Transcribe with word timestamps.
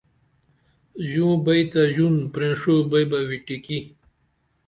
ژوں 1.09 1.35
بئی 1.45 1.63
تہ 1.71 1.81
ژون 1.93 2.15
پریڜوں 2.33 2.81
بئی 2.89 3.05
بہ 3.09 3.19
وٹیٹِکِی 3.29 3.79